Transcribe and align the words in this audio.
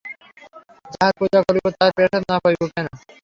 যাহার 0.93 1.13
পূজা 1.19 1.39
করিব 1.47 1.65
তাহার 1.71 1.93
প্রসাদ 1.97 2.21
না 2.29 2.37
পাইব 2.43 2.61
কেন। 2.73 2.87